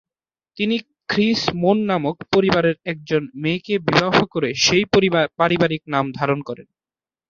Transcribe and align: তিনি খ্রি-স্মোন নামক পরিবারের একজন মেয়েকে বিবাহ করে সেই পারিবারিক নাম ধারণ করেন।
তিনি 0.57 0.75
খ্রি-স্মোন 1.09 1.77
নামক 1.89 2.15
পরিবারের 2.33 2.75
একজন 2.85 3.21
মেয়েকে 3.41 3.73
বিবাহ 3.87 4.15
করে 4.33 4.49
সেই 4.65 4.83
পারিবারিক 5.39 5.83
নাম 5.93 6.05
ধারণ 6.17 6.39
করেন। 6.47 6.67